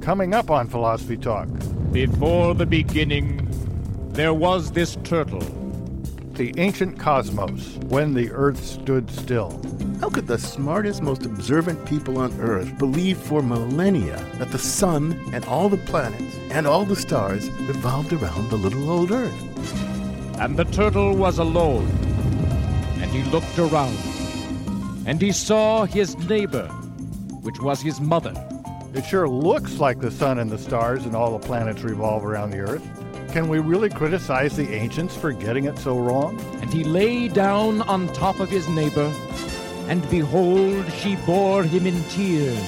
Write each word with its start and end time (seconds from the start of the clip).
Coming 0.00 0.32
up 0.32 0.50
on 0.50 0.66
Philosophy 0.66 1.18
Talk. 1.18 1.46
Before 1.92 2.54
the 2.54 2.64
beginning, 2.64 3.46
there 4.12 4.32
was 4.32 4.72
this 4.72 4.96
turtle. 5.04 5.44
The 6.32 6.54
ancient 6.56 6.98
cosmos, 6.98 7.76
when 7.88 8.14
the 8.14 8.30
earth 8.30 8.64
stood 8.64 9.10
still. 9.10 9.60
How 10.00 10.08
could 10.08 10.26
the 10.26 10.38
smartest, 10.38 11.02
most 11.02 11.26
observant 11.26 11.84
people 11.84 12.16
on 12.16 12.32
Earth 12.40 12.78
believe 12.78 13.18
for 13.18 13.42
millennia 13.42 14.16
that 14.38 14.50
the 14.50 14.58
sun 14.58 15.20
and 15.34 15.44
all 15.44 15.68
the 15.68 15.76
planets 15.76 16.34
and 16.50 16.66
all 16.66 16.86
the 16.86 16.96
stars 16.96 17.50
revolved 17.50 18.14
around 18.14 18.48
the 18.48 18.56
little 18.56 18.90
old 18.90 19.10
Earth? 19.10 20.40
And 20.40 20.56
the 20.56 20.64
turtle 20.64 21.14
was 21.14 21.36
alone. 21.36 21.86
And 23.02 23.10
he 23.10 23.22
looked 23.24 23.58
around. 23.58 23.98
And 25.04 25.20
he 25.20 25.32
saw 25.32 25.84
his 25.84 26.16
neighbor, 26.26 26.68
which 27.42 27.60
was 27.60 27.82
his 27.82 28.00
mother. 28.00 28.32
It 28.92 29.04
sure 29.04 29.28
looks 29.28 29.78
like 29.78 30.00
the 30.00 30.10
sun 30.10 30.40
and 30.40 30.50
the 30.50 30.58
stars 30.58 31.06
and 31.06 31.14
all 31.14 31.38
the 31.38 31.46
planets 31.46 31.82
revolve 31.82 32.24
around 32.24 32.50
the 32.50 32.58
earth. 32.58 32.82
Can 33.32 33.48
we 33.48 33.60
really 33.60 33.88
criticize 33.88 34.56
the 34.56 34.68
ancients 34.74 35.16
for 35.16 35.32
getting 35.32 35.66
it 35.66 35.78
so 35.78 35.96
wrong? 35.96 36.40
And 36.60 36.72
he 36.72 36.82
lay 36.82 37.28
down 37.28 37.82
on 37.82 38.08
top 38.08 38.40
of 38.40 38.50
his 38.50 38.68
neighbor, 38.68 39.14
and 39.86 40.08
behold, 40.10 40.90
she 40.92 41.14
bore 41.24 41.62
him 41.62 41.86
in 41.86 42.02
tears 42.04 42.58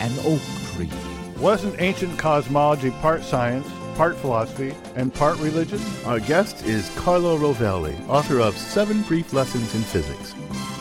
an 0.00 0.12
oak 0.26 0.42
tree. 0.74 0.90
Wasn't 1.38 1.80
ancient 1.80 2.18
cosmology 2.18 2.90
part 2.90 3.22
science, 3.22 3.66
part 3.96 4.16
philosophy, 4.16 4.74
and 4.96 5.14
part 5.14 5.38
religion? 5.38 5.80
Our 6.04 6.20
guest 6.20 6.66
is 6.66 6.90
Carlo 6.96 7.38
Rovelli, 7.38 7.96
author 8.06 8.40
of 8.40 8.56
Seven 8.58 9.00
Brief 9.02 9.32
Lessons 9.32 9.74
in 9.74 9.80
Physics. 9.80 10.34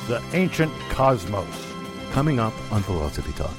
The 0.09 0.21
ancient 0.33 0.73
cosmos. 0.89 1.47
Coming 2.11 2.39
up 2.39 2.53
on 2.71 2.83
Philosophy 2.83 3.31
Talk. 3.31 3.55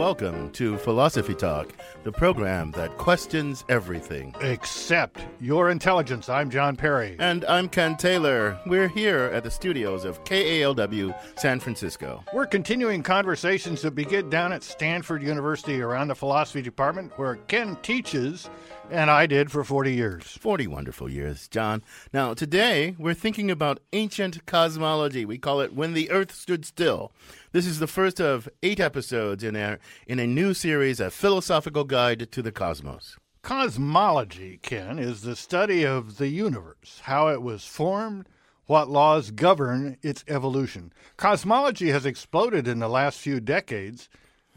Welcome 0.00 0.50
to 0.52 0.78
Philosophy 0.78 1.34
Talk, 1.34 1.74
the 2.04 2.10
program 2.10 2.70
that 2.70 2.96
questions 2.96 3.66
everything. 3.68 4.34
Except 4.40 5.20
your 5.42 5.68
intelligence. 5.68 6.30
I'm 6.30 6.48
John 6.48 6.74
Perry. 6.74 7.16
And 7.18 7.44
I'm 7.44 7.68
Ken 7.68 7.98
Taylor. 7.98 8.58
We're 8.64 8.88
here 8.88 9.30
at 9.34 9.44
the 9.44 9.50
studios 9.50 10.06
of 10.06 10.24
KALW 10.24 11.14
San 11.38 11.60
Francisco. 11.60 12.24
We're 12.32 12.46
continuing 12.46 13.02
conversations 13.02 13.82
that 13.82 13.94
begin 13.94 14.30
down 14.30 14.54
at 14.54 14.62
Stanford 14.62 15.22
University 15.22 15.82
around 15.82 16.08
the 16.08 16.14
philosophy 16.14 16.62
department 16.62 17.12
where 17.18 17.36
Ken 17.36 17.76
teaches 17.82 18.48
and 18.90 19.10
I 19.10 19.26
did 19.26 19.50
for 19.50 19.64
40 19.64 19.94
years. 19.94 20.24
40 20.26 20.66
wonderful 20.66 21.10
years, 21.10 21.48
John. 21.48 21.82
Now, 22.12 22.34
today 22.34 22.96
we're 22.98 23.14
thinking 23.14 23.50
about 23.50 23.80
ancient 23.92 24.44
cosmology. 24.46 25.24
We 25.24 25.38
call 25.38 25.60
it 25.60 25.74
When 25.74 25.94
the 25.94 26.10
Earth 26.10 26.34
Stood 26.34 26.64
Still. 26.64 27.12
This 27.52 27.66
is 27.66 27.78
the 27.78 27.86
first 27.86 28.20
of 28.20 28.48
eight 28.62 28.80
episodes 28.80 29.44
in 29.44 29.56
a, 29.56 29.78
in 30.06 30.18
a 30.18 30.26
new 30.26 30.54
series, 30.54 31.00
A 31.00 31.10
Philosophical 31.10 31.84
Guide 31.84 32.30
to 32.32 32.42
the 32.42 32.52
Cosmos. 32.52 33.16
Cosmology, 33.42 34.58
Ken, 34.62 34.98
is 34.98 35.22
the 35.22 35.36
study 35.36 35.84
of 35.86 36.18
the 36.18 36.28
universe, 36.28 37.00
how 37.04 37.28
it 37.28 37.42
was 37.42 37.64
formed, 37.64 38.28
what 38.66 38.90
laws 38.90 39.30
govern 39.30 39.96
its 40.02 40.24
evolution. 40.28 40.92
Cosmology 41.16 41.90
has 41.90 42.04
exploded 42.04 42.68
in 42.68 42.80
the 42.80 42.88
last 42.88 43.18
few 43.18 43.40
decades, 43.40 44.08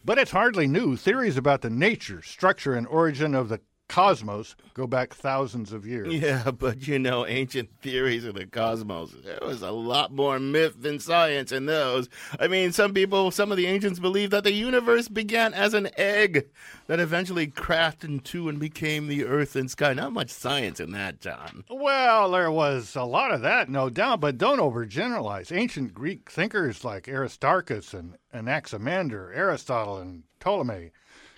but 0.03 0.17
it's 0.17 0.31
hardly 0.31 0.67
new. 0.67 0.97
Theories 0.97 1.37
about 1.37 1.61
the 1.61 1.69
nature, 1.69 2.21
structure, 2.21 2.75
and 2.75 2.85
origin 2.87 3.33
of 3.33 3.49
the 3.49 3.61
cosmos 3.87 4.55
go 4.73 4.87
back 4.87 5.13
thousands 5.13 5.71
of 5.71 5.85
years. 5.85 6.13
Yeah, 6.13 6.51
but 6.57 6.87
you 6.87 6.99
know, 6.99 7.25
ancient 7.25 7.69
theories 7.81 8.25
of 8.25 8.35
the 8.35 8.45
cosmos, 8.45 9.13
there 9.23 9.39
was 9.41 9.61
a 9.61 9.71
lot 9.71 10.11
more 10.11 10.39
myth 10.39 10.81
than 10.81 10.99
science 10.99 11.51
in 11.51 11.65
those. 11.65 12.09
I 12.39 12.47
mean, 12.47 12.71
some 12.71 12.93
people, 12.93 13.31
some 13.31 13.51
of 13.51 13.57
the 13.57 13.67
ancients 13.67 13.99
believe 13.99 14.31
that 14.31 14.43
the 14.43 14.53
universe 14.53 15.07
began 15.07 15.53
as 15.53 15.73
an 15.73 15.89
egg 15.97 16.49
that 16.87 16.99
eventually 16.99 17.47
cracked 17.47 18.03
in 18.03 18.19
two 18.19 18.49
and 18.49 18.59
became 18.59 19.07
the 19.07 19.25
earth 19.25 19.55
and 19.55 19.69
sky. 19.69 19.93
Not 19.93 20.13
much 20.13 20.29
science 20.29 20.79
in 20.79 20.91
that, 20.91 21.19
John. 21.19 21.63
Well, 21.69 22.31
there 22.31 22.51
was 22.51 22.95
a 22.95 23.03
lot 23.03 23.31
of 23.31 23.41
that, 23.41 23.69
no 23.69 23.89
doubt, 23.89 24.19
but 24.21 24.37
don't 24.37 24.59
overgeneralize. 24.59 25.55
Ancient 25.55 25.93
Greek 25.93 26.31
thinkers 26.31 26.83
like 26.83 27.07
Aristarchus 27.07 27.93
and 27.93 28.17
Anaximander, 28.33 29.31
Aristotle, 29.33 29.97
and 29.97 30.23
Ptolemy 30.39 30.91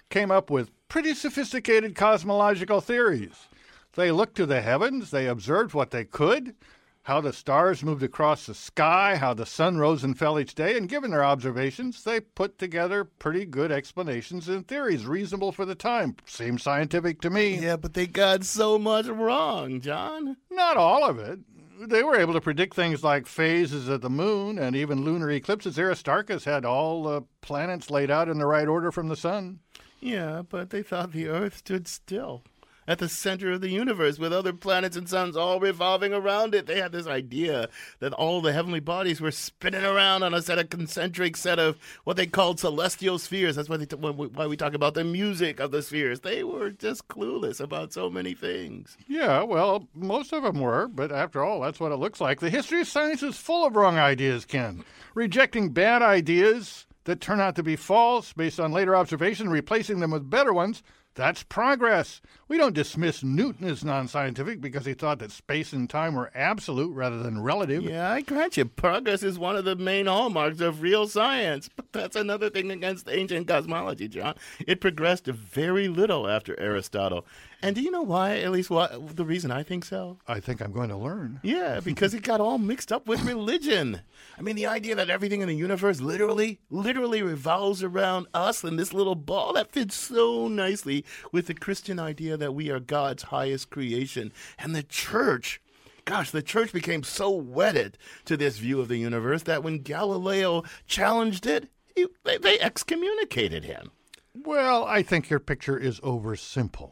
came 0.09 0.31
up 0.31 0.49
with 0.49 0.71
pretty 0.95 1.13
sophisticated 1.13 1.93
cosmological 1.93 2.79
theories. 2.79 3.49
They 3.95 4.11
looked 4.11 4.35
to 4.35 4.45
the 4.45 4.61
heavens, 4.61 5.11
they 5.11 5.27
observed 5.27 5.73
what 5.73 5.91
they 5.91 6.05
could, 6.05 6.55
how 7.03 7.19
the 7.19 7.33
stars 7.33 7.83
moved 7.83 8.01
across 8.01 8.45
the 8.45 8.53
sky, 8.53 9.17
how 9.17 9.33
the 9.33 9.45
sun 9.45 9.77
rose 9.77 10.05
and 10.05 10.17
fell 10.17 10.39
each 10.39 10.55
day, 10.55 10.77
and 10.77 10.87
given 10.87 11.11
their 11.11 11.25
observations, 11.25 12.01
they 12.01 12.21
put 12.21 12.57
together 12.57 13.03
pretty 13.03 13.43
good 13.43 13.73
explanations 13.73 14.47
and 14.47 14.65
theories 14.69 15.05
reasonable 15.05 15.51
for 15.51 15.65
the 15.65 15.75
time. 15.75 16.15
Seems 16.25 16.63
scientific 16.63 17.19
to 17.23 17.29
me. 17.29 17.59
Yeah, 17.59 17.75
but 17.75 17.93
they 17.93 18.07
got 18.07 18.45
so 18.45 18.79
much 18.79 19.07
wrong, 19.07 19.81
John. 19.81 20.37
Not 20.49 20.77
all 20.77 21.03
of 21.03 21.19
it. 21.19 21.39
They 21.77 22.03
were 22.03 22.15
able 22.15 22.35
to 22.35 22.39
predict 22.39 22.73
things 22.73 23.03
like 23.03 23.27
phases 23.27 23.89
of 23.89 23.99
the 23.99 24.09
moon 24.09 24.57
and 24.57 24.77
even 24.77 25.03
lunar 25.03 25.29
eclipses. 25.29 25.77
Aristarchus 25.77 26.45
had 26.45 26.63
all 26.63 27.03
the 27.03 27.23
planets 27.41 27.91
laid 27.91 28.09
out 28.09 28.29
in 28.29 28.37
the 28.37 28.45
right 28.45 28.69
order 28.69 28.93
from 28.93 29.09
the 29.09 29.17
sun. 29.17 29.59
Yeah, 29.99 30.43
but 30.47 30.69
they 30.69 30.83
thought 30.83 31.11
the 31.11 31.27
Earth 31.27 31.57
stood 31.57 31.87
still 31.87 32.43
at 32.87 32.99
the 32.99 33.09
center 33.09 33.51
of 33.51 33.61
the 33.61 33.69
universe 33.69 34.19
with 34.19 34.31
other 34.31 34.53
planets 34.53 34.95
and 34.95 35.09
suns 35.09 35.35
all 35.35 35.59
revolving 35.59 36.13
around 36.13 36.53
it. 36.53 36.67
They 36.67 36.79
had 36.79 36.91
this 36.91 37.07
idea 37.07 37.69
that 37.99 38.13
all 38.13 38.41
the 38.41 38.53
heavenly 38.53 38.79
bodies 38.79 39.19
were 39.19 39.31
spinning 39.31 39.83
around 39.83 40.23
on 40.23 40.33
a 40.33 40.41
set 40.41 40.59
of 40.59 40.69
concentric 40.69 41.35
set 41.35 41.59
of 41.59 41.77
what 42.03 42.17
they 42.17 42.27
called 42.27 42.59
celestial 42.59 43.17
spheres. 43.17 43.55
That's 43.55 43.69
why, 43.69 43.77
they 43.77 43.85
t- 43.85 43.95
why 43.95 44.47
we 44.47 44.57
talk 44.57 44.73
about 44.73 44.93
the 44.93 45.03
music 45.03 45.59
of 45.59 45.71
the 45.71 45.81
spheres. 45.81 46.19
They 46.19 46.43
were 46.43 46.69
just 46.69 47.07
clueless 47.07 47.59
about 47.59 47.93
so 47.93 48.09
many 48.09 48.33
things. 48.33 48.97
Yeah, 49.07 49.43
well, 49.43 49.87
most 49.95 50.33
of 50.33 50.43
them 50.43 50.59
were, 50.59 50.87
but 50.87 51.11
after 51.11 51.43
all, 51.43 51.61
that's 51.61 51.79
what 51.79 51.91
it 51.91 51.97
looks 51.97 52.21
like. 52.21 52.39
The 52.39 52.49
history 52.49 52.81
of 52.81 52.87
science 52.87 53.23
is 53.23 53.37
full 53.37 53.65
of 53.65 53.75
wrong 53.75 53.97
ideas, 53.97 54.45
Ken. 54.45 54.83
Rejecting 55.15 55.69
bad 55.69 56.01
ideas 56.01 56.85
that 57.05 57.21
turn 57.21 57.39
out 57.39 57.55
to 57.55 57.63
be 57.63 57.75
false 57.75 58.33
based 58.33 58.59
on 58.59 58.71
later 58.71 58.95
observation, 58.95 59.49
replacing 59.49 59.99
them 59.99 60.11
with 60.11 60.29
better 60.29 60.53
ones, 60.53 60.83
that's 61.15 61.43
progress. 61.43 62.21
We 62.49 62.57
don't 62.57 62.75
dismiss 62.75 63.23
Newton 63.23 63.67
as 63.67 63.85
non 63.85 64.07
scientific 64.09 64.59
because 64.59 64.85
he 64.85 64.93
thought 64.93 65.19
that 65.19 65.31
space 65.31 65.71
and 65.71 65.89
time 65.89 66.13
were 66.13 66.29
absolute 66.35 66.93
rather 66.93 67.23
than 67.23 67.41
relative. 67.41 67.83
Yeah, 67.83 68.11
I 68.11 68.21
grant 68.21 68.57
you, 68.57 68.65
progress 68.65 69.23
is 69.23 69.39
one 69.39 69.55
of 69.55 69.63
the 69.63 69.77
main 69.77 70.07
hallmarks 70.07 70.59
of 70.59 70.81
real 70.81 71.07
science. 71.07 71.69
But 71.73 71.93
that's 71.93 72.17
another 72.17 72.49
thing 72.49 72.69
against 72.69 73.09
ancient 73.09 73.47
cosmology, 73.47 74.09
John. 74.09 74.35
It 74.67 74.81
progressed 74.81 75.25
very 75.27 75.87
little 75.87 76.27
after 76.27 76.59
Aristotle. 76.59 77.25
And 77.61 77.75
do 77.75 77.81
you 77.81 77.89
know 77.89 78.03
why? 78.03 78.39
At 78.39 78.51
least 78.51 78.69
what 78.69 79.15
the 79.15 79.25
reason 79.25 79.49
I 79.49 79.63
think 79.63 79.85
so? 79.85 80.17
I 80.27 80.39
think 80.39 80.61
I'm 80.61 80.73
going 80.73 80.89
to 80.89 80.97
learn. 80.97 81.39
Yeah, 81.41 81.79
because 81.83 82.13
it 82.13 82.23
got 82.23 82.41
all 82.41 82.57
mixed 82.57 82.91
up 82.91 83.07
with 83.07 83.23
religion. 83.23 84.01
I 84.37 84.41
mean, 84.41 84.55
the 84.55 84.67
idea 84.67 84.95
that 84.95 85.09
everything 85.09 85.41
in 85.41 85.47
the 85.47 85.55
universe 85.55 86.01
literally, 86.01 86.59
literally 86.69 87.23
revolves 87.23 87.81
around 87.81 88.27
us 88.33 88.63
and 88.63 88.77
this 88.77 88.93
little 88.93 89.15
ball, 89.15 89.53
that 89.53 89.71
fits 89.71 89.95
so 89.95 90.47
nicely 90.47 91.04
with 91.31 91.47
the 91.47 91.53
Christian 91.53 91.99
idea 91.99 92.37
that 92.37 92.55
we 92.55 92.69
are 92.69 92.79
God's 92.79 93.23
highest 93.23 93.69
creation. 93.69 94.31
And 94.57 94.75
the 94.75 94.83
church 94.83 95.61
gosh, 96.05 96.29
the 96.29 96.43
church 96.43 96.71
became 96.71 97.03
so 97.03 97.31
wedded 97.31 97.97
to 98.25 98.37
this 98.37 98.57
view 98.57 98.79
of 98.79 98.87
the 98.87 98.97
universe 98.97 99.43
that 99.43 99.63
when 99.63 99.79
Galileo 99.79 100.63
challenged 100.87 101.47
it, 101.47 101.67
he, 101.95 102.05
they, 102.23 102.37
they, 102.37 102.59
excommunicated 102.59 103.65
him. 103.65 103.91
Well, 104.33 104.85
I 104.85 105.01
think 105.01 105.29
your 105.29 105.39
picture 105.39 105.77
is 105.77 105.99
oversimple. 106.01 106.91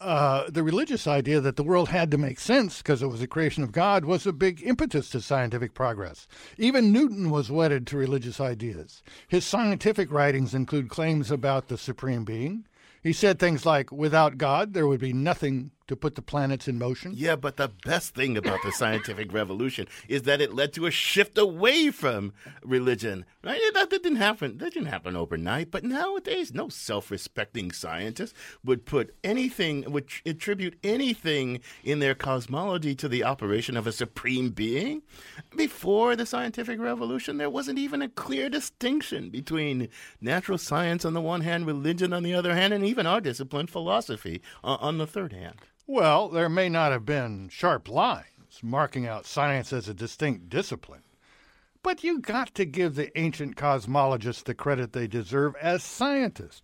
Uh, 0.00 0.50
the 0.50 0.62
religious 0.62 1.06
idea 1.06 1.40
that 1.40 1.56
the 1.56 1.62
world 1.62 1.88
had 1.88 2.10
to 2.10 2.18
make 2.18 2.38
sense 2.38 2.78
because 2.78 3.02
it 3.02 3.06
was 3.06 3.22
a 3.22 3.26
creation 3.26 3.62
of 3.62 3.72
God 3.72 4.04
was 4.04 4.26
a 4.26 4.32
big 4.32 4.62
impetus 4.62 5.08
to 5.10 5.20
scientific 5.20 5.72
progress. 5.72 6.26
Even 6.58 6.92
Newton 6.92 7.30
was 7.30 7.50
wedded 7.50 7.86
to 7.86 7.96
religious 7.96 8.38
ideas. 8.38 9.02
His 9.28 9.46
scientific 9.46 10.12
writings 10.12 10.52
include 10.52 10.90
claims 10.90 11.30
about 11.30 11.68
the 11.68 11.78
supreme 11.78 12.24
being. 12.24 12.66
He 13.04 13.12
said 13.12 13.38
things 13.38 13.66
like, 13.66 13.92
without 13.92 14.38
God, 14.38 14.72
there 14.72 14.86
would 14.86 14.98
be 15.00 15.12
nothing 15.12 15.70
to 15.86 15.96
put 15.96 16.14
the 16.14 16.22
planets 16.22 16.66
in 16.66 16.78
motion. 16.78 17.12
Yeah, 17.14 17.36
but 17.36 17.56
the 17.56 17.70
best 17.84 18.14
thing 18.14 18.36
about 18.36 18.60
the 18.64 18.72
scientific 18.72 19.32
revolution 19.32 19.86
is 20.08 20.22
that 20.22 20.40
it 20.40 20.54
led 20.54 20.72
to 20.74 20.86
a 20.86 20.90
shift 20.90 21.36
away 21.36 21.90
from 21.90 22.32
religion. 22.62 23.26
Right? 23.42 23.60
That, 23.74 23.90
that 23.90 24.02
didn't 24.02 24.16
happen. 24.16 24.58
That 24.58 24.72
didn't 24.72 24.88
happen 24.88 25.16
overnight. 25.16 25.70
But 25.70 25.84
nowadays, 25.84 26.54
no 26.54 26.68
self-respecting 26.70 27.72
scientist 27.72 28.34
would 28.64 28.86
put 28.86 29.14
anything, 29.22 29.90
would 29.90 30.08
attribute 30.24 30.78
anything 30.82 31.60
in 31.82 31.98
their 31.98 32.14
cosmology 32.14 32.94
to 32.94 33.08
the 33.08 33.24
operation 33.24 33.76
of 33.76 33.86
a 33.86 33.92
supreme 33.92 34.50
being. 34.50 35.02
Before 35.54 36.16
the 36.16 36.24
scientific 36.24 36.80
revolution, 36.80 37.36
there 37.36 37.50
wasn't 37.50 37.78
even 37.78 38.00
a 38.00 38.08
clear 38.08 38.48
distinction 38.48 39.28
between 39.28 39.88
natural 40.20 40.56
science 40.56 41.04
on 41.04 41.12
the 41.12 41.20
one 41.20 41.42
hand, 41.42 41.66
religion 41.66 42.14
on 42.14 42.22
the 42.22 42.34
other 42.34 42.54
hand, 42.54 42.72
and 42.72 42.84
even 42.86 43.06
our 43.06 43.20
discipline, 43.20 43.66
philosophy, 43.66 44.40
uh, 44.62 44.78
on 44.80 44.96
the 44.96 45.06
third 45.06 45.32
hand. 45.34 45.60
Well, 45.86 46.30
there 46.30 46.48
may 46.48 46.70
not 46.70 46.92
have 46.92 47.04
been 47.04 47.50
sharp 47.50 47.90
lines, 47.90 48.60
marking 48.62 49.06
out 49.06 49.26
science 49.26 49.70
as 49.70 49.86
a 49.86 49.92
distinct 49.92 50.48
discipline. 50.48 51.02
But 51.82 52.02
you 52.02 52.20
got 52.20 52.54
to 52.54 52.64
give 52.64 52.94
the 52.94 53.16
ancient 53.18 53.56
cosmologists 53.56 54.44
the 54.44 54.54
credit 54.54 54.94
they 54.94 55.06
deserve 55.06 55.54
as 55.56 55.82
scientists. 55.82 56.62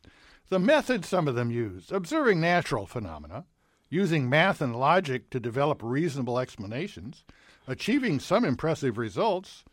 The 0.48 0.58
method 0.58 1.04
some 1.04 1.28
of 1.28 1.34
them 1.34 1.50
used, 1.50 1.92
observing 1.92 2.40
natural 2.40 2.86
phenomena, 2.86 3.44
using 3.90 4.26
math 4.26 4.62
and 4.62 4.74
logic 4.74 5.28
to 5.30 5.38
develop 5.38 5.82
reasonable 5.82 6.38
explanations, 6.38 7.22
achieving 7.66 8.20
some 8.20 8.46
impressive 8.46 8.96
results, 8.96 9.64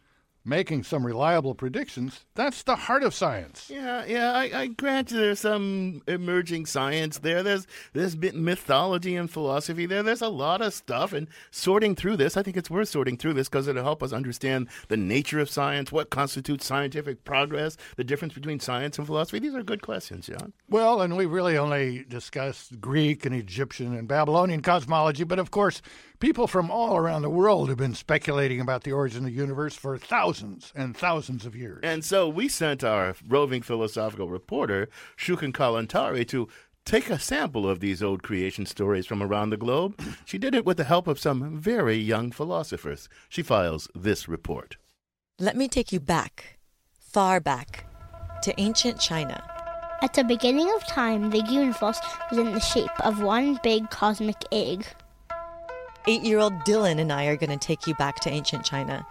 making 0.47 0.83
some 0.83 1.05
reliable 1.05 1.53
predictions, 1.53 2.25
that's 2.33 2.63
the 2.63 2.75
heart 2.75 3.03
of 3.03 3.13
science. 3.13 3.69
Yeah, 3.69 4.05
yeah, 4.05 4.31
I, 4.31 4.61
I 4.61 4.67
grant 4.67 5.11
you 5.11 5.17
there's 5.17 5.41
some 5.41 6.01
emerging 6.07 6.65
science 6.65 7.19
there. 7.19 7.43
There's 7.43 7.67
there's 7.93 8.15
mythology 8.15 9.15
and 9.15 9.29
philosophy 9.29 9.85
there. 9.85 10.03
There's 10.03 10.21
a 10.21 10.29
lot 10.29 10.61
of 10.61 10.73
stuff, 10.73 11.11
and 11.11 11.27
sorting 11.51 11.95
through 11.95 12.17
this, 12.17 12.37
I 12.37 12.43
think 12.43 12.55
it's 12.55 12.69
worth 12.69 12.89
sorting 12.89 13.17
through 13.17 13.33
this 13.33 13.49
because 13.49 13.67
it'll 13.67 13.83
help 13.83 14.01
us 14.01 14.13
understand 14.13 14.69
the 14.87 14.97
nature 14.97 15.39
of 15.39 15.49
science, 15.49 15.91
what 15.91 16.09
constitutes 16.09 16.65
scientific 16.65 17.25
progress, 17.25 17.75
the 17.97 18.03
difference 18.03 18.33
between 18.33 18.59
science 18.59 18.97
and 18.97 19.05
philosophy. 19.05 19.39
These 19.39 19.55
are 19.55 19.63
good 19.63 19.81
questions, 19.81 20.27
John. 20.27 20.53
Well, 20.69 21.01
and 21.01 21.17
we 21.17 21.25
really 21.25 21.57
only 21.57 22.05
discussed 22.07 22.79
Greek 22.79 23.25
and 23.25 23.35
Egyptian 23.35 23.93
and 23.93 24.07
Babylonian 24.07 24.61
cosmology, 24.61 25.25
but 25.25 25.39
of 25.39 25.51
course, 25.51 25.81
people 26.19 26.47
from 26.47 26.71
all 26.71 26.97
around 26.97 27.21
the 27.21 27.29
world 27.29 27.69
have 27.69 27.77
been 27.77 27.95
speculating 27.95 28.59
about 28.59 28.83
the 28.83 28.91
origin 28.91 29.19
of 29.19 29.25
the 29.25 29.31
universe 29.31 29.75
for 29.75 29.97
thousands 29.97 30.71
and 30.75 30.95
thousands 30.95 31.45
of 31.45 31.55
years. 31.55 31.79
And 31.83 32.03
so 32.03 32.27
we 32.27 32.47
sent 32.47 32.83
our 32.83 33.15
roving 33.27 33.61
philosophical 33.61 34.29
reporter, 34.29 34.89
Shuka 35.17 35.51
Kalantari, 35.51 36.27
to 36.29 36.47
take 36.85 37.09
a 37.09 37.19
sample 37.19 37.69
of 37.69 37.79
these 37.79 38.01
old 38.01 38.23
creation 38.23 38.65
stories 38.65 39.05
from 39.05 39.21
around 39.21 39.49
the 39.49 39.57
globe. 39.57 39.99
She 40.25 40.37
did 40.37 40.55
it 40.55 40.65
with 40.65 40.77
the 40.77 40.85
help 40.85 41.07
of 41.07 41.19
some 41.19 41.57
very 41.57 41.97
young 41.97 42.31
philosophers. 42.31 43.09
She 43.29 43.43
files 43.43 43.89
this 43.93 44.27
report. 44.27 44.77
Let 45.39 45.55
me 45.55 45.67
take 45.67 45.91
you 45.91 45.99
back, 45.99 46.57
far 46.97 47.39
back, 47.39 47.85
to 48.43 48.59
ancient 48.59 48.99
China. 48.99 49.43
At 50.01 50.13
the 50.13 50.23
beginning 50.23 50.71
of 50.75 50.87
time, 50.87 51.31
the 51.31 51.41
universe 51.41 51.99
was 52.31 52.37
in 52.39 52.53
the 52.53 52.59
shape 52.59 52.99
of 53.01 53.21
one 53.21 53.59
big 53.63 53.89
cosmic 53.89 54.37
egg. 54.51 54.85
Eight 56.09 56.23
year 56.23 56.39
old 56.39 56.53
Dylan 56.59 56.99
and 56.99 57.11
I 57.11 57.25
are 57.25 57.35
going 57.35 57.49
to 57.49 57.57
take 57.57 57.85
you 57.85 57.93
back 57.95 58.21
to 58.21 58.29
ancient 58.29 58.63
China. 58.63 59.05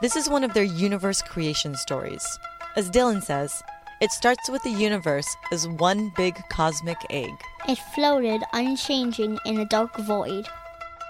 This 0.00 0.16
is 0.16 0.28
one 0.28 0.42
of 0.42 0.52
their 0.52 0.64
universe 0.64 1.22
creation 1.22 1.76
stories. 1.76 2.40
As 2.74 2.90
Dylan 2.90 3.22
says, 3.22 3.62
it 4.00 4.10
starts 4.10 4.48
with 4.50 4.60
the 4.64 4.70
universe 4.70 5.36
as 5.52 5.68
one 5.68 6.12
big 6.16 6.34
cosmic 6.48 6.98
egg. 7.10 7.30
It 7.68 7.78
floated 7.94 8.42
unchanging 8.52 9.38
in 9.46 9.60
a 9.60 9.64
dark 9.66 9.96
void. 9.96 10.48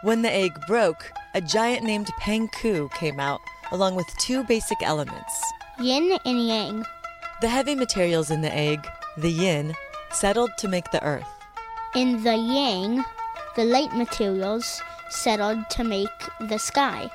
When 0.03 0.21
the 0.21 0.31
egg 0.31 0.53
broke, 0.67 1.11
a 1.33 1.41
giant 1.41 1.85
named 1.85 2.09
Pangu 2.21 2.93
came 2.93 3.19
out, 3.19 3.41
along 3.73 3.95
with 3.95 4.07
two 4.19 4.45
basic 4.45 4.83
elements. 4.83 5.43
Yin 5.81 6.19
and 6.27 6.47
yang. 6.47 6.85
The 7.41 7.49
heavy 7.49 7.75
materials 7.75 8.31
in 8.31 8.43
the 8.43 8.55
egg, 8.55 8.87
the 9.17 9.33
yin, 9.33 9.75
settled 10.13 10.51
to 10.59 10.69
make 10.69 10.91
the 10.91 11.03
earth. 11.03 11.29
In 11.95 12.23
the 12.23 12.37
yang, 12.37 13.03
the 13.57 13.65
light 13.65 13.93
materials 13.95 14.83
settled 15.11 15.69
to 15.71 15.85
make 15.85 16.09
the 16.41 16.59
sky. 16.59 17.11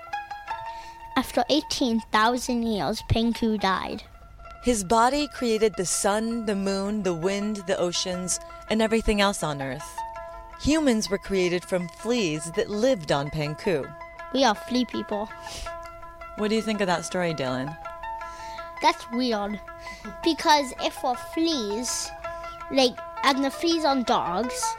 After 1.15 1.43
18,000 1.49 2.63
years, 2.63 3.03
Pangu 3.09 3.59
died. 3.59 4.03
His 4.63 4.83
body 4.83 5.27
created 5.27 5.75
the 5.75 5.85
sun, 5.85 6.45
the 6.45 6.55
moon, 6.55 7.03
the 7.03 7.13
wind, 7.13 7.57
the 7.67 7.77
oceans, 7.77 8.39
and 8.69 8.81
everything 8.81 9.21
else 9.21 9.43
on 9.43 9.61
Earth. 9.61 9.97
Humans 10.61 11.09
were 11.09 11.17
created 11.17 11.63
from 11.65 11.89
fleas 11.99 12.49
that 12.55 12.69
lived 12.69 13.11
on 13.11 13.29
Pangu. 13.29 13.85
We 14.33 14.43
are 14.43 14.55
flea 14.55 14.85
people. 14.85 15.29
What 16.37 16.47
do 16.47 16.55
you 16.55 16.61
think 16.61 16.81
of 16.81 16.87
that 16.87 17.05
story, 17.05 17.33
Dylan? 17.33 17.77
That's 18.81 19.05
weird. 19.11 19.59
Because 20.23 20.73
if 20.81 21.03
we're 21.03 21.15
fleas, 21.33 22.09
like, 22.71 22.97
and 23.23 23.43
the 23.43 23.51
fleas 23.51 23.85
on 23.85 24.03
dogs, 24.03 24.75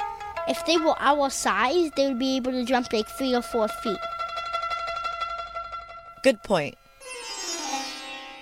if 0.48 0.64
they 0.66 0.76
were 0.76 0.96
our 0.98 1.30
size, 1.30 1.90
they 1.96 2.08
would 2.08 2.18
be 2.18 2.36
able 2.36 2.52
to 2.52 2.64
jump 2.64 2.92
like 2.92 3.08
three 3.08 3.34
or 3.34 3.42
four 3.42 3.68
feet. 3.68 3.98
Good 6.22 6.42
point. 6.42 6.76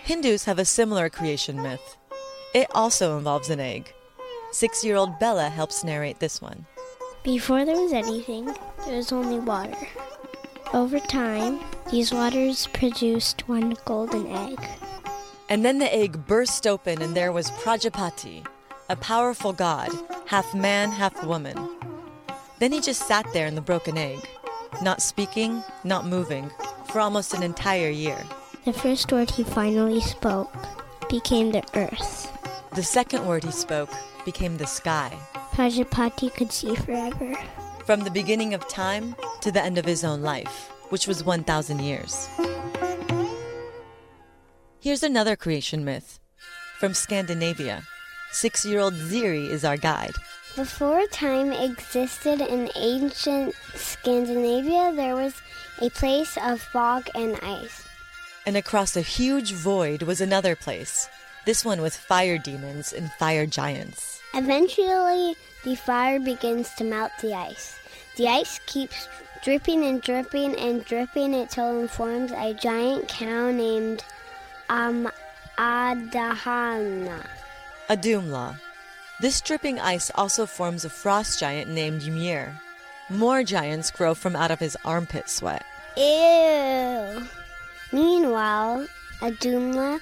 Hindus 0.04 0.44
have 0.44 0.58
a 0.58 0.64
similar 0.64 1.08
creation 1.08 1.62
myth. 1.62 1.96
It 2.54 2.66
also 2.74 3.16
involves 3.16 3.50
an 3.50 3.60
egg. 3.60 3.92
Six 4.50 4.84
year 4.84 4.96
old 4.96 5.18
Bella 5.18 5.48
helps 5.48 5.84
narrate 5.84 6.18
this 6.18 6.42
one. 6.42 6.66
Before 7.22 7.64
there 7.64 7.80
was 7.80 7.92
anything, 7.92 8.46
there 8.84 8.96
was 8.96 9.12
only 9.12 9.38
water. 9.38 9.76
Over 10.74 10.98
time, 10.98 11.60
these 11.90 12.12
waters 12.12 12.66
produced 12.72 13.48
one 13.48 13.76
golden 13.84 14.26
egg. 14.26 14.60
And 15.48 15.64
then 15.64 15.78
the 15.78 15.94
egg 15.94 16.26
burst 16.26 16.66
open, 16.66 17.00
and 17.00 17.14
there 17.14 17.30
was 17.30 17.50
Prajapati, 17.52 18.44
a 18.88 18.96
powerful 18.96 19.52
god, 19.52 19.90
half 20.26 20.54
man, 20.54 20.90
half 20.90 21.24
woman. 21.24 21.56
Then 22.62 22.70
he 22.70 22.80
just 22.80 23.08
sat 23.08 23.26
there 23.32 23.48
in 23.48 23.56
the 23.56 23.60
broken 23.60 23.98
egg, 23.98 24.20
not 24.82 25.02
speaking, 25.02 25.64
not 25.82 26.06
moving, 26.06 26.48
for 26.92 27.00
almost 27.00 27.34
an 27.34 27.42
entire 27.42 27.90
year. 27.90 28.24
The 28.64 28.72
first 28.72 29.10
word 29.10 29.32
he 29.32 29.42
finally 29.42 30.00
spoke 30.00 30.54
became 31.10 31.50
the 31.50 31.64
earth. 31.74 32.30
The 32.76 32.84
second 32.84 33.26
word 33.26 33.42
he 33.42 33.50
spoke 33.50 33.90
became 34.24 34.58
the 34.58 34.68
sky. 34.68 35.10
Prajapati 35.54 36.30
could 36.30 36.52
see 36.52 36.76
forever. 36.76 37.34
From 37.84 38.02
the 38.02 38.12
beginning 38.12 38.54
of 38.54 38.68
time 38.68 39.16
to 39.40 39.50
the 39.50 39.60
end 39.60 39.76
of 39.76 39.84
his 39.84 40.04
own 40.04 40.22
life, 40.22 40.70
which 40.90 41.08
was 41.08 41.24
1,000 41.24 41.80
years. 41.80 42.28
Here's 44.78 45.02
another 45.02 45.34
creation 45.34 45.84
myth 45.84 46.20
from 46.78 46.94
Scandinavia. 46.94 47.82
Six 48.30 48.64
year 48.64 48.78
old 48.78 48.94
Ziri 48.94 49.50
is 49.50 49.64
our 49.64 49.76
guide. 49.76 50.14
Before 50.56 51.06
time 51.06 51.50
existed 51.50 52.42
in 52.42 52.68
ancient 52.76 53.54
Scandinavia, 53.74 54.92
there 54.94 55.16
was 55.16 55.32
a 55.80 55.88
place 55.88 56.36
of 56.36 56.60
fog 56.60 57.08
and 57.14 57.38
ice. 57.42 57.84
And 58.44 58.58
across 58.58 58.94
a 58.94 59.00
huge 59.00 59.52
void 59.52 60.02
was 60.02 60.20
another 60.20 60.54
place, 60.54 61.08
this 61.46 61.64
one 61.64 61.80
with 61.80 61.96
fire 61.96 62.36
demons 62.36 62.92
and 62.92 63.10
fire 63.12 63.46
giants. 63.46 64.20
Eventually, 64.34 65.36
the 65.64 65.74
fire 65.74 66.20
begins 66.20 66.68
to 66.74 66.84
melt 66.84 67.12
the 67.22 67.32
ice. 67.32 67.78
The 68.16 68.28
ice 68.28 68.60
keeps 68.66 69.08
dripping 69.42 69.84
and 69.84 70.02
dripping 70.02 70.54
and 70.56 70.84
dripping 70.84 71.34
until 71.34 71.82
it 71.82 71.90
forms 71.90 72.30
a 72.30 72.52
giant 72.52 73.08
cow 73.08 73.50
named 73.50 74.04
um, 74.68 75.08
Adahana. 75.56 77.26
A 77.88 77.96
Doomla. 77.96 78.58
This 79.22 79.40
dripping 79.40 79.78
ice 79.78 80.10
also 80.16 80.46
forms 80.46 80.84
a 80.84 80.90
frost 80.90 81.38
giant 81.38 81.70
named 81.70 82.02
Ymir. 82.02 82.60
More 83.08 83.44
giants 83.44 83.92
grow 83.92 84.14
from 84.14 84.34
out 84.34 84.50
of 84.50 84.58
his 84.58 84.76
armpit 84.84 85.30
sweat. 85.30 85.64
Ew. 85.96 87.22
Meanwhile, 87.92 88.88
Audhumla 89.20 90.00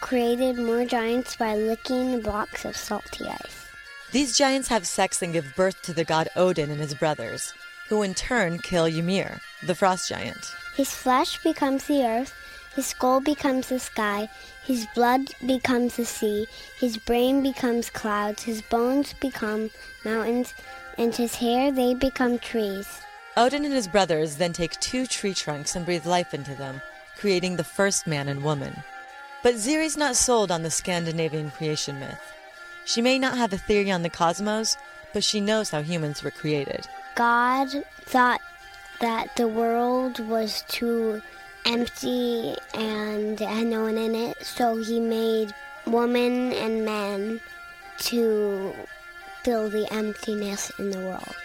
created 0.00 0.56
more 0.56 0.84
giants 0.84 1.34
by 1.34 1.56
licking 1.56 2.20
blocks 2.20 2.64
of 2.64 2.76
salty 2.76 3.26
ice. 3.26 3.66
These 4.12 4.38
giants 4.38 4.68
have 4.68 4.86
sex 4.86 5.20
and 5.20 5.32
give 5.32 5.56
birth 5.56 5.82
to 5.82 5.92
the 5.92 6.04
god 6.04 6.28
Odin 6.36 6.70
and 6.70 6.80
his 6.80 6.94
brothers, 6.94 7.52
who 7.88 8.04
in 8.04 8.14
turn 8.14 8.60
kill 8.60 8.84
Ymir, 8.84 9.40
the 9.66 9.74
frost 9.74 10.08
giant. 10.08 10.54
His 10.76 10.94
flesh 10.94 11.42
becomes 11.42 11.88
the 11.88 12.04
earth, 12.04 12.32
his 12.74 12.86
skull 12.86 13.20
becomes 13.20 13.68
the 13.68 13.78
sky, 13.78 14.28
his 14.64 14.86
blood 14.94 15.22
becomes 15.46 15.96
the 15.96 16.04
sea, 16.04 16.46
his 16.78 16.96
brain 16.96 17.42
becomes 17.42 17.90
clouds, 17.90 18.42
his 18.42 18.62
bones 18.62 19.14
become 19.14 19.70
mountains, 20.04 20.54
and 20.96 21.14
his 21.14 21.34
hair 21.34 21.72
they 21.72 21.94
become 21.94 22.38
trees. 22.38 23.00
Odin 23.36 23.64
and 23.64 23.74
his 23.74 23.88
brothers 23.88 24.36
then 24.36 24.52
take 24.52 24.78
two 24.80 25.06
tree 25.06 25.34
trunks 25.34 25.74
and 25.74 25.84
breathe 25.84 26.06
life 26.06 26.34
into 26.34 26.54
them, 26.54 26.80
creating 27.16 27.56
the 27.56 27.64
first 27.64 28.06
man 28.06 28.28
and 28.28 28.42
woman. 28.42 28.82
But 29.42 29.54
Ziri's 29.54 29.96
not 29.96 30.16
sold 30.16 30.50
on 30.50 30.62
the 30.62 30.70
Scandinavian 30.70 31.50
creation 31.50 31.98
myth. 31.98 32.20
She 32.84 33.00
may 33.00 33.18
not 33.18 33.38
have 33.38 33.52
a 33.52 33.58
theory 33.58 33.90
on 33.90 34.02
the 34.02 34.10
cosmos, 34.10 34.76
but 35.12 35.24
she 35.24 35.40
knows 35.40 35.70
how 35.70 35.82
humans 35.82 36.22
were 36.22 36.30
created. 36.30 36.86
God 37.14 37.68
thought 38.02 38.40
that 39.00 39.36
the 39.36 39.48
world 39.48 40.18
was 40.28 40.62
too 40.68 41.22
empty 41.66 42.54
and 42.74 43.38
had 43.38 43.66
no 43.66 43.82
one 43.82 43.98
in 43.98 44.14
it, 44.14 44.44
so 44.44 44.76
he 44.76 45.00
made 45.00 45.52
woman 45.86 46.52
and 46.52 46.84
man 46.84 47.40
to 47.98 48.72
fill 49.42 49.70
the 49.70 49.92
emptiness 49.92 50.70
in 50.78 50.90
the 50.90 50.98
world. 50.98 51.36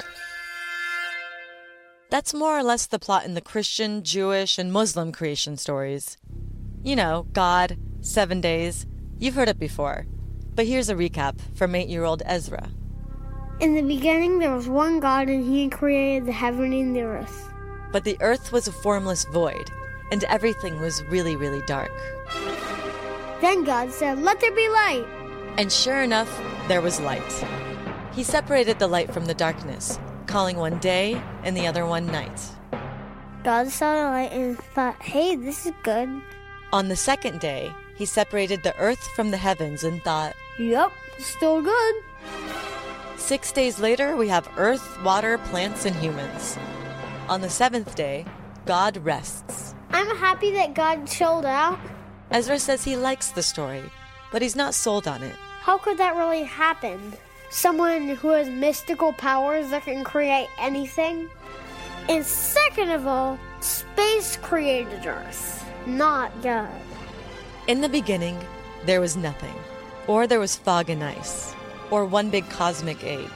That's 2.10 2.34
more 2.34 2.58
or 2.58 2.64
less 2.64 2.86
the 2.86 3.00
plot 3.00 3.26
in 3.26 3.34
the 3.34 3.42
Christian, 3.42 4.04
Jewish, 4.04 4.58
and 4.58 4.72
Muslim 4.72 5.12
creation 5.12 5.58
stories. 5.58 6.18
You 6.84 6.96
know, 6.96 7.28
God, 7.34 7.78
seven 8.02 8.42
days. 8.42 8.86
You've 9.18 9.36
heard 9.36 9.50
it 9.50 9.60
before. 9.60 10.06
But 10.54 10.68
here's 10.68 10.90
a 10.90 10.96
recap 10.96 11.40
from 11.56 11.76
eight 11.76 11.90
year 11.90 12.04
old 12.04 12.22
Ezra. 12.26 12.70
In 13.60 13.74
the 13.74 13.82
beginning, 13.82 14.40
there 14.40 14.54
was 14.54 14.68
one 14.68 15.00
God, 15.00 15.30
and 15.30 15.44
he 15.44 15.70
created 15.70 16.26
the 16.26 16.32
heaven 16.32 16.74
and 16.74 16.96
the 16.96 17.02
earth. 17.02 17.52
But 17.92 18.04
the 18.04 18.18
earth 18.22 18.52
was 18.52 18.68
a 18.68 18.72
formless 18.72 19.26
void, 19.26 19.72
and 20.12 20.24
everything 20.26 20.80
was 20.80 21.04
really, 21.06 21.36
really 21.36 21.62
dark. 21.68 21.92
Then 23.42 23.64
God 23.64 23.92
said, 23.92 24.20
Let 24.20 24.40
there 24.40 24.52
be 24.52 24.70
light. 24.70 25.06
And 25.58 25.72
sure 25.72 26.02
enough, 26.02 26.30
there 26.68 26.82
was 26.82 27.00
light. 27.00 27.46
He 28.14 28.24
separated 28.24 28.80
the 28.80 28.88
light 28.88 29.14
from 29.14 29.26
the 29.26 29.34
darkness, 29.34 30.00
calling 30.26 30.58
one 30.58 30.80
day 30.80 31.22
and 31.44 31.56
the 31.56 31.68
other 31.68 31.86
one 31.86 32.06
night. 32.08 32.42
God 33.44 33.70
saw 33.70 33.94
the 33.94 34.10
light 34.10 34.32
and 34.32 34.58
thought, 34.58 35.02
Hey, 35.02 35.36
this 35.36 35.66
is 35.66 35.74
good. 35.84 36.10
On 36.74 36.88
the 36.88 36.96
second 36.96 37.40
day, 37.40 37.72
he 37.96 38.06
separated 38.06 38.64
the 38.64 38.78
earth 38.78 39.04
from 39.16 39.32
the 39.32 39.38
heavens 39.38 39.84
and 39.84 40.04
thought, 40.04 40.36
Yep, 40.60 40.92
still 41.20 41.62
good. 41.62 41.96
Six 43.18 43.52
days 43.52 43.80
later, 43.80 44.16
we 44.16 44.28
have 44.28 44.50
earth, 44.58 45.02
water, 45.04 45.38
plants, 45.38 45.86
and 45.86 45.96
humans. 45.96 46.58
On 47.30 47.42
the 47.42 47.50
seventh 47.50 47.96
day, 47.96 48.26
God 48.66 48.98
rests. 48.98 49.55
I'm 50.06 50.18
happy 50.18 50.52
that 50.52 50.76
God 50.76 51.08
chilled 51.08 51.46
out. 51.46 51.80
Ezra 52.30 52.60
says 52.60 52.84
he 52.84 52.96
likes 52.96 53.32
the 53.32 53.42
story, 53.42 53.82
but 54.32 54.44
he's 54.44 54.56
not 54.56 54.76
sold 54.76 55.08
on 55.08 55.24
it. 55.24 55.36
How 55.62 55.80
could 55.80 55.98
that 55.98 56.16
really 56.16 56.44
happen? 56.44 57.14
Someone 57.50 58.10
who 58.10 58.30
has 58.30 58.48
mystical 58.48 59.14
powers 59.14 59.72
that 59.72 59.86
can 59.86 60.04
create 60.04 60.48
anything? 60.60 61.28
And 62.08 62.24
second 62.24 62.92
of 62.92 63.08
all, 63.08 63.40
space 63.62 64.38
created 64.38 65.08
Earth, 65.08 65.66
not 65.88 66.32
God. 66.44 66.70
In 67.68 67.82
the 67.82 67.90
beginning, 67.90 68.38
there 68.86 69.02
was 69.02 69.18
nothing. 69.18 69.56
Or 70.06 70.28
there 70.28 70.40
was 70.40 70.56
fog 70.56 70.92
and 70.92 71.04
ice. 71.04 71.56
Or 71.90 72.06
one 72.06 72.30
big 72.30 72.48
cosmic 72.52 73.04
egg. 73.04 73.30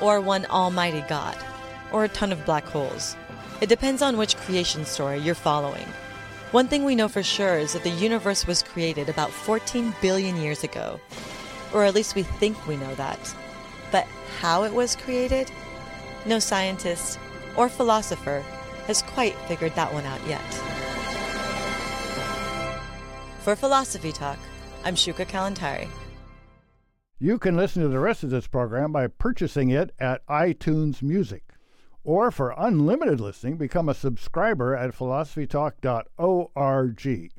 Or 0.00 0.22
one 0.22 0.46
almighty 0.46 1.04
God. 1.10 1.36
Or 1.92 2.04
a 2.04 2.08
ton 2.08 2.32
of 2.32 2.46
black 2.46 2.64
holes. 2.64 3.16
It 3.60 3.68
depends 3.68 4.00
on 4.00 4.16
which 4.16 4.36
creation 4.38 4.86
story 4.86 5.18
you're 5.18 5.34
following. 5.34 5.86
One 6.56 6.68
thing 6.68 6.86
we 6.86 6.94
know 6.94 7.08
for 7.08 7.22
sure 7.22 7.58
is 7.58 7.74
that 7.74 7.82
the 7.82 7.90
universe 7.90 8.46
was 8.46 8.62
created 8.62 9.10
about 9.10 9.30
14 9.30 9.94
billion 10.00 10.36
years 10.38 10.64
ago. 10.64 10.98
Or 11.74 11.84
at 11.84 11.94
least 11.94 12.14
we 12.14 12.22
think 12.22 12.66
we 12.66 12.78
know 12.78 12.94
that. 12.94 13.34
But 13.92 14.06
how 14.40 14.64
it 14.64 14.72
was 14.72 14.96
created? 14.96 15.52
No 16.24 16.38
scientist 16.38 17.18
or 17.58 17.68
philosopher 17.68 18.42
has 18.86 19.02
quite 19.02 19.34
figured 19.40 19.74
that 19.74 19.92
one 19.92 20.06
out 20.06 20.26
yet. 20.26 20.40
For 23.42 23.54
Philosophy 23.54 24.10
Talk, 24.10 24.38
I'm 24.82 24.94
Shuka 24.94 25.26
Kalantari. 25.26 25.88
You 27.18 27.38
can 27.38 27.58
listen 27.58 27.82
to 27.82 27.88
the 27.88 27.98
rest 27.98 28.22
of 28.22 28.30
this 28.30 28.46
program 28.46 28.92
by 28.92 29.08
purchasing 29.08 29.68
it 29.68 29.92
at 29.98 30.26
iTunes 30.26 31.02
Music. 31.02 31.45
Or 32.06 32.30
for 32.30 32.54
unlimited 32.56 33.20
listening, 33.20 33.56
become 33.56 33.88
a 33.88 33.94
subscriber 33.94 34.76
at 34.76 34.94
philosophytalk.org. 34.94 37.32